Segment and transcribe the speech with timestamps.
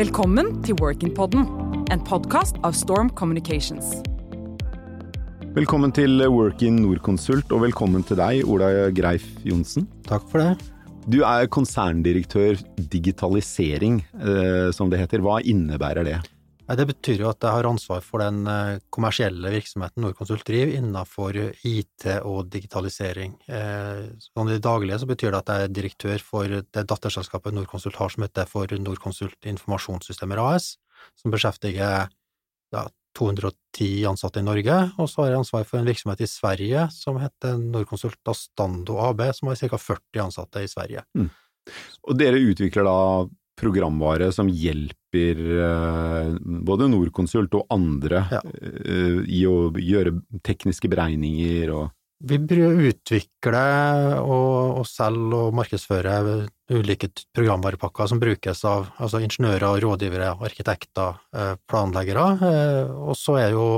[0.00, 1.42] Velkommen til Workin-podden,
[1.92, 3.98] en podkast av Storm Communications.
[5.52, 9.84] Velkommen til Workin Norconsult, og velkommen til deg, Ola Greif Johnsen.
[10.08, 10.70] Takk for det.
[11.04, 15.20] Du er konserndirektør digitalisering, eh, som det heter.
[15.20, 16.16] Hva innebærer det?
[16.76, 21.38] Det betyr jo at jeg har ansvar for den eh, kommersielle virksomheten Norconsult driver innenfor
[21.66, 23.34] IT og digitalisering.
[23.50, 27.56] Eh, sånn I det daglige så betyr det at jeg er direktør for det datterselskapet
[27.56, 30.76] Norconsult har som heter for Norconsult Informasjonssystemer AS,
[31.18, 32.06] som beskjeftiger
[32.70, 32.86] ja,
[33.18, 37.18] 210 ansatte i Norge, og så har jeg ansvar for en virksomhet i Sverige som
[37.18, 39.80] heter Norconsult Astando AB, som har ca.
[39.90, 41.02] 40 ansatte i Sverige.
[41.18, 41.28] Mm.
[42.06, 42.98] Og dere utvikler da
[43.60, 48.42] programvare som hjelper uh, både Norconsult og andre ja.
[48.42, 51.88] uh, i å gjøre tekniske beregninger og
[52.20, 60.34] Vi utvikler og, og selger og markedsfører ulike programvarepakker som brukes av altså ingeniører, rådgivere,
[60.44, 62.26] arkitekter, uh, planleggere,
[63.00, 63.70] og så er jo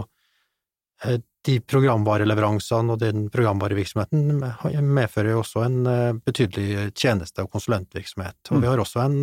[1.43, 4.43] de programvareleveransene og den programvarevirksomheten
[4.87, 5.79] medfører jo også en
[6.23, 8.39] betydelig tjeneste- og konsulentvirksomhet.
[8.55, 9.17] Og vi har også en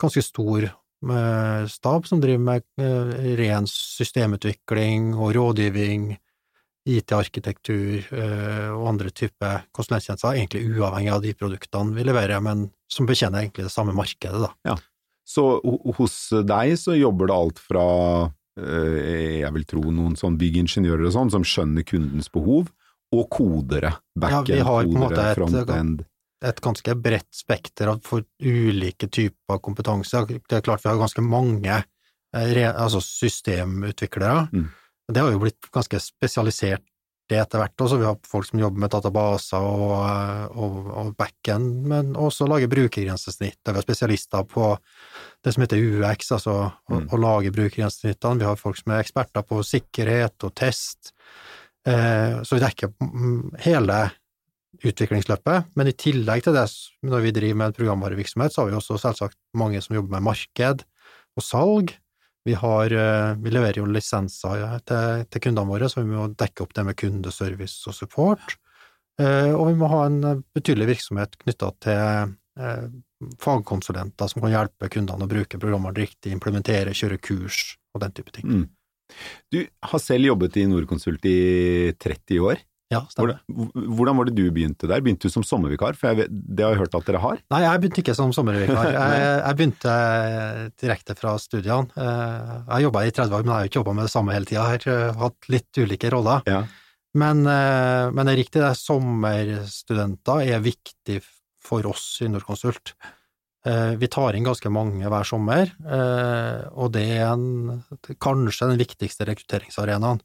[0.00, 6.14] ganske stor eh, stab som driver med eh, ren systemutvikling og rådgivning,
[6.84, 13.08] IT-arkitektur eh, og andre typer konsulenttjenester, egentlig uavhengig av de produktene vi leverer, men som
[13.08, 14.52] betjener egentlig det samme markedet, da.
[14.68, 14.78] Ja.
[15.24, 15.56] Så
[15.96, 17.84] hos deg så jobber det alt fra
[18.54, 22.68] jeg vil tro noen sånn byggingeniører og sånn, som skjønner kundens behov,
[23.10, 23.94] og kodere.
[24.14, 26.04] Backend-kodere, front-end.
[26.04, 30.24] et ganske bredt spekter for ulike typer kompetanse.
[30.28, 31.76] Det er klart vi har ganske mange
[32.36, 34.48] eh, altså systemutviklere.
[34.52, 34.66] Mm.
[35.12, 36.84] Det har jo blitt ganske spesialisert
[37.28, 37.98] det etter hvert også.
[38.00, 42.70] Vi har folk som jobber med databaser og, eh, og, og backend, men også lager
[42.72, 43.60] brukergrensesnitt.
[43.64, 44.74] Vi har spesialister på
[45.44, 46.98] det som heter UX, altså mm.
[46.98, 48.42] å, å, lage brukergrensesnittene.
[48.42, 51.14] Vi har folk som er eksperter på sikkerhet og test.
[51.88, 52.92] Eh, så vi dekker
[53.64, 54.02] hele
[54.82, 56.64] utviklingsløpet, men i tillegg til det,
[57.06, 60.84] når vi driver med programvarevirksomhet, så har vi også selvsagt mange som jobber med marked
[61.34, 61.94] og salg.
[62.44, 66.66] Vi, har, eh, vi leverer jo lisenser til, til, kundene våre, så vi må dekke
[66.66, 68.56] opp det med kundeservice og support.
[69.20, 72.86] Eh, og vi må ha en betydelig virksomhet knytta til eh,
[73.40, 78.34] fagkonsulenter som kan hjelpe kundene å bruke programmene riktig, implementere, kjøre kurs og den type
[78.34, 78.50] ting.
[78.50, 78.66] Mm.
[79.52, 81.38] Du har selv jobbet i Norconsult i
[82.00, 82.62] 30 år.
[82.94, 83.40] Ja, stemmer.
[83.48, 85.02] Hvordan, hvordan var det du begynte der?
[85.04, 85.96] Begynte du som sommervikar?
[85.98, 87.40] For jeg, det har jeg hørt at dere har?
[87.52, 88.90] Nei, jeg begynte ikke som sommervikar.
[88.94, 89.94] Jeg, jeg begynte
[90.80, 91.90] direkte fra studiene.
[91.98, 94.48] Eh, jeg jobba i 30 år, men jeg har ikke jobba med det samme hele
[94.48, 94.64] tida.
[94.74, 96.46] Jeg har hatt litt ulike roller.
[96.48, 96.62] Ja.
[97.18, 98.72] Men, eh, men, det er riktig, det.
[98.80, 101.20] Sommerstudenter er viktig
[101.64, 102.94] for oss i Norconsult.
[103.66, 105.72] Eh, vi tar inn ganske mange hver sommer,
[106.74, 107.84] og det er en,
[108.20, 110.20] kanskje den viktigste rekrutteringsarenaen.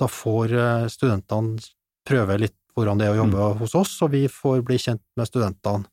[0.00, 0.56] Da får
[0.88, 1.60] studentene
[2.06, 3.56] prøve litt hvordan det er å jobbe mm.
[3.60, 5.88] hos oss, og vi får bli kjent med studentene.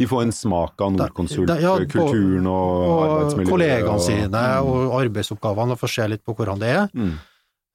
[0.00, 1.50] De får en smak av Nordkonsult
[1.92, 3.50] kulturen ja, og, og arbeidsmiljøet?
[3.52, 6.88] Kollegaene og, sine og arbeidsoppgavene, og får se litt på hvordan det er.
[6.96, 7.12] Mm.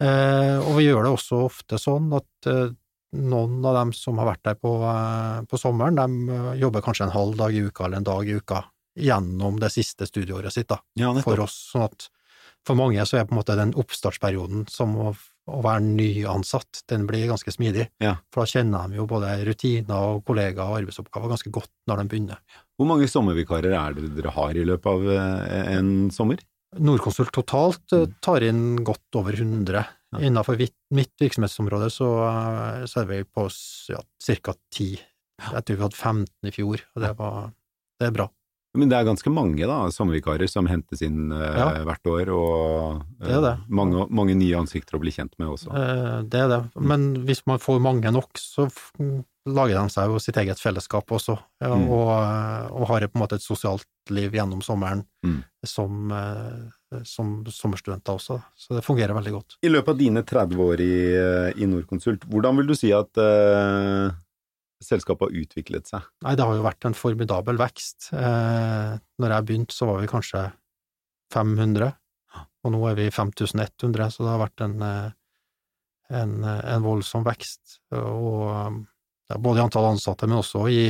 [0.03, 2.73] Eh, og vi gjør det også ofte sånn at eh,
[3.17, 7.07] noen av dem som har vært der på, eh, på sommeren, de eh, jobber kanskje
[7.07, 8.65] en halv dag i uka eller en dag i uka
[8.97, 11.55] gjennom det siste studieåret sitt, da, ja, for oss.
[11.71, 12.09] Sånn at
[12.67, 15.13] for mange så er på en måte den oppstartsperioden som å
[15.47, 17.88] å være nyansatt, den blir ganske smidig.
[18.03, 18.18] Ja.
[18.34, 22.12] For da kjenner de jo både rutiner og kollegaer og arbeidsoppgaver ganske godt når de
[22.12, 22.41] begynner.
[22.78, 26.41] Hvor mange sommervikarer er det dere har i løpet av eh, en sommer?
[26.84, 28.18] Norconsult totalt eh, mm.
[28.24, 29.85] tar inn godt over 100.
[30.13, 30.24] Ja.
[30.24, 33.47] Innenfor mitt virksomhetsområde så, eh, så er vi på
[33.94, 34.03] ja,
[34.44, 34.58] ca.
[34.75, 35.06] 10.
[35.38, 37.52] Jeg tror vi hadde 15 i fjor, og det, var,
[38.02, 38.28] det er bra.
[38.77, 41.69] Men det er ganske mange da, sommervikarer som hentes inn uh, ja.
[41.88, 43.55] hvert år, og uh, det det.
[43.73, 45.71] Mange, mange, nye ansikter å bli kjent med også.
[45.73, 48.67] Uh, det er det, men hvis man får mange nok, så
[49.47, 51.87] lager de seg jo sitt eget fellesskap også, ja, mm.
[51.95, 52.11] og,
[52.75, 55.37] og, har på en måte et sosialt liv gjennom sommeren mm.
[55.63, 56.11] som,
[57.07, 59.57] som, sommerstudenter også, så det fungerer veldig godt.
[59.63, 60.97] I løpet av dine 30 år i,
[61.63, 63.23] i Norconsult, hvordan vil du si at
[64.84, 66.06] selskapet har utviklet seg?
[66.26, 68.12] Nei, det har jo vært en formidabel vekst.
[68.14, 70.44] Eh, når jeg begynte, så var vi kanskje
[71.34, 71.90] 500,
[72.64, 75.09] og nå er vi 5100, så det har vært en, eh,
[76.22, 77.79] en, en voldsom vekst.
[77.97, 78.85] Og
[79.28, 80.82] ja, både i antall ansatte, men også i,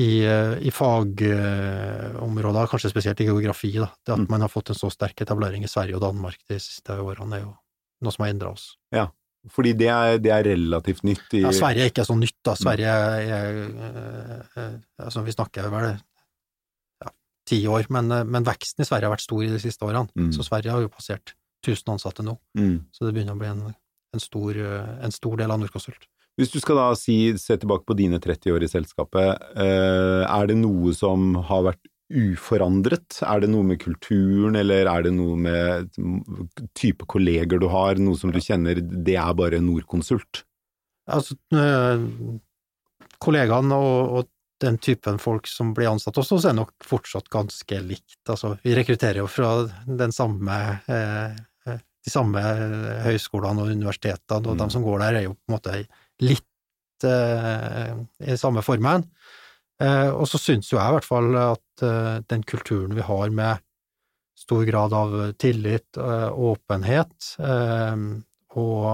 [0.00, 3.74] i, eh, i fagområder, kanskje spesielt i geografi.
[3.78, 3.90] Da.
[4.06, 4.30] Det at mm.
[4.32, 7.48] man har fått en så sterk etablering i Sverige og Danmark de siste årene, er
[7.48, 7.56] jo
[8.00, 8.70] noe som har endra oss.
[8.94, 9.10] Ja,
[9.48, 12.54] fordi det er, det er relativt nytt i ja, Sverige er ikke så nytt, da.
[12.58, 17.12] Sverige er, er, er altså Vi snakker vel ja,
[17.48, 20.12] ti år, men, eh, men, veksten i Sverige har vært stor i de siste årene.
[20.12, 20.32] Mm.
[20.36, 21.34] Så Sverige har jo passert
[21.64, 22.36] 1000 ansatte nå.
[22.58, 22.76] Mm.
[22.92, 23.62] Så det begynner å bli en,
[24.12, 26.04] en, stor, en stor, del av Norconsult.
[26.40, 30.56] Hvis du skal da si, se tilbake på dine 30 år i selskapet, er det
[30.56, 33.20] noe som har vært uforandret?
[33.26, 35.90] Er det noe med kulturen, eller er det noe med
[36.78, 40.44] type kolleger du har, noe som du kjenner det er bare Norconsult?
[41.10, 41.36] Altså,
[43.22, 44.30] kollegaene og, og,
[44.60, 48.18] den typen folk som blir ansatt hos oss, er nok fortsatt ganske likt.
[48.28, 49.54] Altså, vi rekrutterer jo fra
[49.88, 52.42] den samme, eh, de samme
[53.06, 54.60] høyskolene og universitetene, og mm.
[54.60, 55.78] de som går der, er jo på en måte
[56.20, 59.08] litt eh, i samme formen.
[59.80, 63.32] Eh, og så syns jo jeg i hvert fall at eh, den kulturen vi har
[63.32, 63.64] med
[64.36, 67.34] stor grad av tillit, eh, åpenhet
[68.60, 68.86] og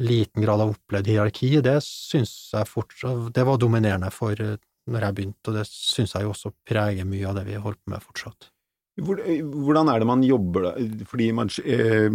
[0.00, 5.16] liten grad av opplevd hierarki, det syns jeg fortsatt Det var dominerende for når jeg
[5.16, 8.06] begynte, og det syns jeg jo også preger mye av det vi holder på med
[8.08, 8.48] fortsatt.
[9.00, 10.66] Hvordan er det man jobber?
[11.08, 11.52] Fordi man,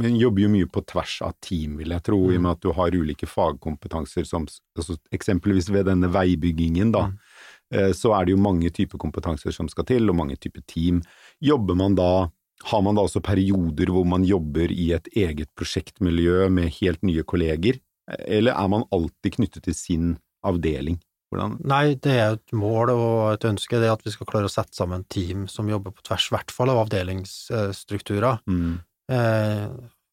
[0.02, 2.34] man, jobber jo mye på tvers av team, vil jeg tro, mm.
[2.34, 7.08] i og med at du har ulike fagkompetanser som altså Eksempelvis ved denne veibyggingen, da.
[7.14, 7.35] Mm.
[7.74, 11.00] Så er det jo mange typer kompetanser som skal til, og mange typer team.
[11.42, 12.28] Jobber man da
[12.64, 17.26] har man da også perioder hvor man jobber i et eget prosjektmiljø med helt nye
[17.28, 17.82] kolleger,
[18.26, 20.16] eller er man alltid knyttet til sin
[20.46, 21.00] avdeling?
[21.34, 21.58] Hvordan?
[21.68, 24.78] Nei, det er et mål og et ønske det at vi skal klare å sette
[24.78, 28.44] sammen team som jobber på tvers, i hvert fall av avdelingsstrukturer.
[28.46, 28.76] Mm.
[29.12, 29.66] Eh,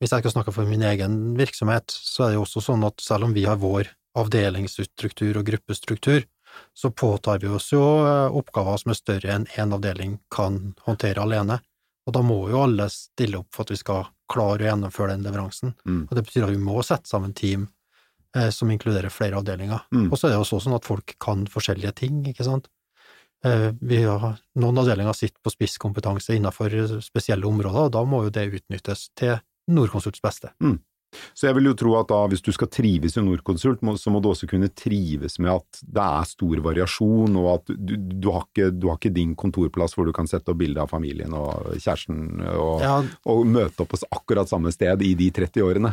[0.03, 3.05] hvis jeg skal snakke for min egen virksomhet, så er det jo også sånn at
[3.05, 6.25] selv om vi har vår avdelingsstruktur og gruppestruktur,
[6.75, 10.75] så påtar vi oss jo eh, oppgaver som er større enn én en avdeling kan
[10.87, 11.61] håndtere alene.
[12.07, 15.27] Og da må jo alle stille opp for at vi skal klare å gjennomføre den
[15.27, 15.75] leveransen.
[15.87, 16.05] Mm.
[16.09, 17.69] Og det betyr at vi må sette sammen team
[18.37, 19.85] eh, som inkluderer flere avdelinger.
[19.95, 20.09] Mm.
[20.11, 22.71] Og så er det også sånn at folk kan forskjellige ting, ikke sant.
[23.45, 28.49] Eh, har, noen avdelinger sitter på spisskompetanse innenfor spesielle områder, og da må jo det
[28.61, 29.37] utnyttes til
[29.71, 30.53] Norconsults beste.
[30.63, 30.81] Mm.
[31.35, 34.23] Så jeg vil jo tro at da, hvis du skal trives i Norconsult, så må
[34.23, 38.47] du også kunne trives med at det er stor variasjon, og at du, du, har,
[38.49, 41.75] ikke, du har, ikke, din kontorplass hvor du kan sette opp bilde av familien og
[41.77, 42.97] kjæresten og, ja.
[43.29, 45.93] og, møte opp på akkurat samme sted i de 30 årene.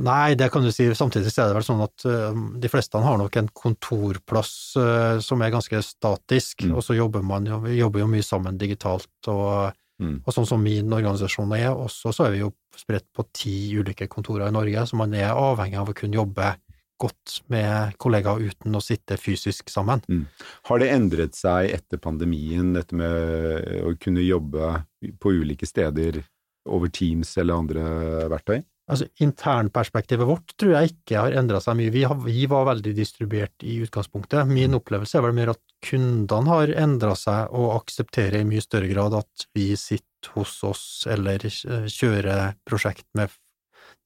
[0.00, 0.86] Nei, det kan du si.
[0.96, 5.42] Samtidig er det vel sånn at uh, de fleste har nok en kontorplass uh, som
[5.44, 6.72] er ganske statisk, mm.
[6.72, 9.12] og så jobber man jo, jobber jo mye sammen digitalt.
[9.28, 10.16] og Mm.
[10.24, 14.08] Og sånn som min organisasjon er, også så er vi jo spredt på ti ulike
[14.10, 16.54] kontorer i Norge, så man er avhengig av å kunne jobbe
[17.00, 20.02] godt med kollegaer uten å sitte fysisk sammen.
[20.08, 20.26] Mm.
[20.68, 24.74] Har det endret seg etter pandemien, dette med å kunne jobbe
[25.20, 26.20] på ulike steder
[26.68, 27.86] over Teams eller andre
[28.32, 28.60] verktøy?
[28.90, 31.92] Altså, Internperspektivet vårt tror jeg ikke har endra seg mye.
[31.94, 34.48] Vi, har, vi, var veldig distribuert i utgangspunktet.
[34.50, 38.90] Min opplevelse er vel mer at kundene har endra seg og aksepterer i mye større
[38.90, 43.32] grad at vi sitter hos oss eller kjører prosjekt med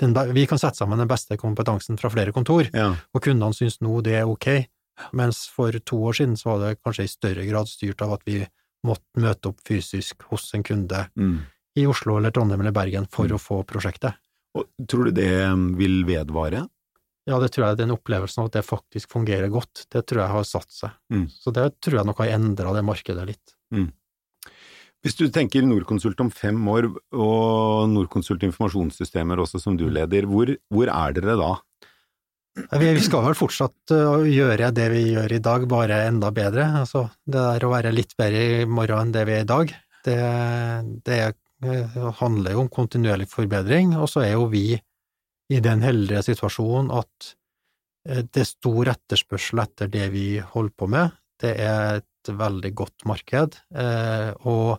[0.01, 2.91] den, Vi kan sette sammen den beste kompetansen fra flere kontor, ja.
[3.15, 4.67] og kundene syns nå det er ok,
[5.15, 8.25] mens for to år siden så var det kanskje i større grad styrt av at
[8.27, 8.41] vi
[8.85, 11.39] måtte møte opp fysisk hos en kunde mm.
[11.81, 13.37] i Oslo eller Trondheim eller Bergen for mm.
[13.37, 14.19] å få prosjektet.
[14.55, 15.35] Og tror du det
[15.79, 16.65] vil vedvare?
[17.25, 20.35] Ja, det tror jeg den opplevelsen av at det faktisk fungerer godt, det tror jeg
[20.35, 20.97] har satt seg.
[21.13, 21.27] Mm.
[21.33, 23.55] Så det tror jeg nok har endra det markedet litt.
[23.73, 23.89] Mm.
[25.05, 30.53] Hvis du tenker Norconsult om fem år, og Norconsult informasjonssystemer også som du leder, hvor,
[30.73, 31.51] hvor er dere da?
[32.55, 36.69] Vi skal vel fortsatt øh, gjøre det vi gjør i dag, bare enda bedre.
[36.85, 39.75] Altså, det der å være litt bedre i morgen enn det vi er i dag,
[40.07, 40.19] det,
[41.09, 41.19] det
[42.21, 44.75] handler jo om kontinuerlig forbedring, og så er jo vi
[45.53, 47.35] i den heldige situasjonen at
[48.09, 51.15] eh, det er stor etterspørsel etter det vi holder på med.
[51.41, 54.79] Det er et veldig godt marked, eh, og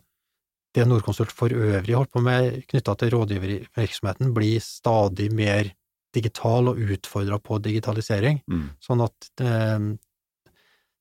[0.76, 5.70] det Nordkonsult for øvrig holder på med knytta til rådgivervirksomheten, blir stadig mer
[6.16, 8.66] digital og utfordra på digitalisering, mm.
[8.84, 9.30] sånn at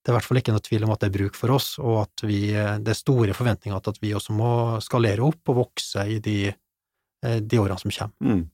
[0.04, 1.48] det, eh, er i hvert fall ikke noe tvil om at det er bruk for
[1.54, 4.50] oss, og at vi, det er store forventninger til at vi også må
[4.84, 6.38] skalere opp og vokse i de,
[7.22, 8.14] de årene som kommer.
[8.20, 8.44] Mm.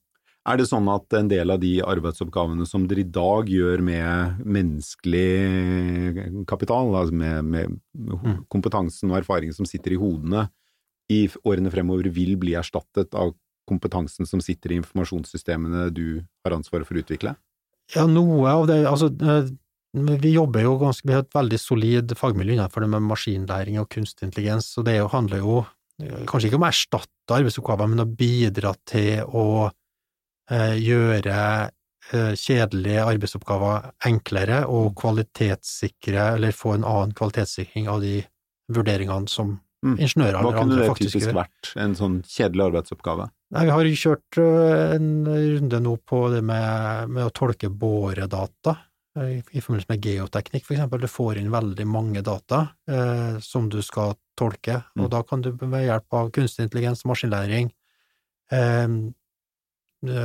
[0.49, 4.39] Er det sånn at en del av de arbeidsoppgavene som dere i dag gjør med
[4.41, 8.47] menneskelig kapital, altså med, med mm.
[8.53, 10.49] kompetansen og erfaringen som sitter i hodene,
[11.13, 13.35] i årene fremover vil bli erstattet av
[13.69, 17.35] kompetansen som sitter i informasjonssystemene du har ansvaret for å utvikle?
[17.95, 19.51] Ja, noe av det Altså, eh,
[19.93, 23.89] vi jobber jo ganske Vi har et veldig solid fagmiljø innenfor det med maskinlæring og
[23.91, 25.59] kunstig intelligens, og det handler jo
[26.03, 29.47] eh, kanskje ikke om å erstatte arbeidsoppgaver, men å bidra til å
[30.51, 31.35] Eh, gjøre
[32.11, 38.17] eh, kjedelige arbeidsoppgaver enklere og kvalitetssikre, eller få en annen kvalitetssikring av de
[38.71, 39.53] vurderingene som
[39.87, 39.95] mm.
[39.95, 41.71] ingeniører Hva kunne det typisk vært?
[41.79, 43.29] En sånn kjedelig arbeidsoppgave?
[43.55, 48.75] Nei, Vi har kjørt eh, en runde nå på det med, med å tolke båredata
[49.29, 51.03] i forbindelse med geoteknikk, for eksempel.
[51.03, 55.11] Du får inn veldig mange data eh, som du skal tolke, og mm.
[55.13, 57.73] da kan du ved hjelp av kunstig intelligens, maskinlæring,
[58.55, 58.89] eh,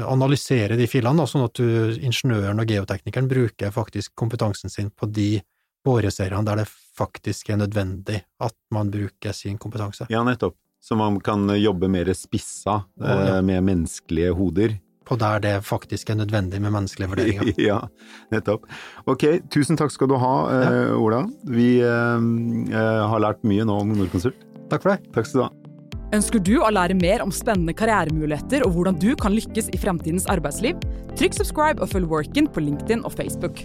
[0.07, 1.67] analysere de filene, da, sånn at du,
[1.99, 5.41] ingeniøren og geoteknikeren bruker faktisk kompetansen sin på de
[5.85, 10.07] boreseriene der det faktisk er nødvendig at man bruker sin kompetanse.
[10.09, 10.55] Ja, nettopp.
[10.85, 13.41] Så man kan jobbe mer spissa oh, ja.
[13.41, 14.75] med menneskelige hoder.
[15.05, 17.51] På der det faktisk er nødvendig med menneskelige vurderinger.
[17.69, 17.81] ja,
[18.33, 18.65] nettopp.
[19.05, 20.71] Ok, tusen takk skal du ha, ja.
[20.71, 21.25] Eh, Ola.
[21.50, 22.79] Vi eh,
[23.12, 24.41] har lært mye nå om Nordkonsult.
[24.71, 25.13] Takk for det.
[25.13, 25.53] Takk skal du ha.
[26.15, 30.27] Ønsker du å lære mer om spennende karrieremuligheter og hvordan du kan lykkes i fremtidens
[30.31, 30.79] arbeidsliv?
[31.17, 33.62] Trykk subscribe og følg Workin på LinkedIn og Facebook.